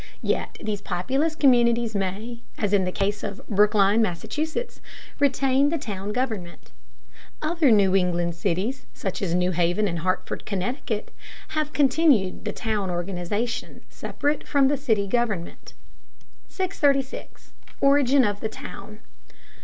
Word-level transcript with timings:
Yet 0.23 0.57
these 0.63 0.81
populous 0.81 1.35
communities 1.35 1.93
may, 1.93 2.41
as 2.57 2.73
in 2.73 2.85
the 2.85 2.91
case 2.91 3.21
of 3.23 3.39
Brookline, 3.47 4.01
Massachusetts, 4.01 4.81
retain 5.19 5.69
the 5.69 5.77
town 5.77 6.11
government. 6.11 6.71
Other 7.43 7.69
New 7.69 7.95
England 7.95 8.33
cities, 8.33 8.87
such 8.95 9.21
as 9.21 9.35
New 9.35 9.51
Haven 9.51 9.87
and 9.87 9.99
Hartford, 9.99 10.43
Connecticut, 10.43 11.13
have 11.49 11.71
continued 11.71 12.45
the 12.45 12.51
town 12.51 12.89
organization 12.89 13.81
separate 13.89 14.47
from 14.47 14.69
the 14.69 14.75
city 14.77 15.05
government. 15.05 15.75
636. 16.47 17.51
ORIGIN 17.79 18.25
OF 18.25 18.39
THE 18.39 18.49
TOWN. 18.49 19.01